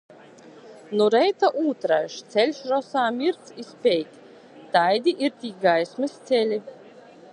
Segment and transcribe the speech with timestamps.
[1.01, 4.17] Nu reita ūtraiž, ceļš rosā mirdz i speid.
[4.77, 6.61] Taidi ir tī gaismys celi.